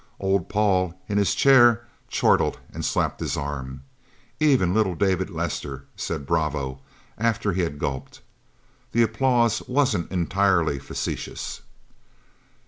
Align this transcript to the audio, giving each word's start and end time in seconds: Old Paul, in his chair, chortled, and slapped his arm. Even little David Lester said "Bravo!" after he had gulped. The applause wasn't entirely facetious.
Old 0.19 0.49
Paul, 0.49 0.99
in 1.07 1.19
his 1.19 1.35
chair, 1.35 1.85
chortled, 2.07 2.57
and 2.73 2.83
slapped 2.83 3.19
his 3.19 3.37
arm. 3.37 3.83
Even 4.39 4.73
little 4.73 4.95
David 4.95 5.29
Lester 5.29 5.85
said 5.95 6.25
"Bravo!" 6.25 6.79
after 7.19 7.53
he 7.53 7.61
had 7.61 7.77
gulped. 7.77 8.21
The 8.93 9.03
applause 9.03 9.61
wasn't 9.67 10.09
entirely 10.11 10.79
facetious. 10.79 11.61